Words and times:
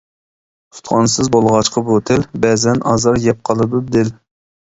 ئۇستىخانسىز 0.75 1.27
بولغاچقا 1.35 1.83
بۇ 1.89 1.99
تىل، 2.09 2.25
بەزەن 2.45 2.81
ئازار 2.93 3.19
يەپ 3.27 3.43
قالىدۇ 3.51 3.85
دىل. 3.97 4.13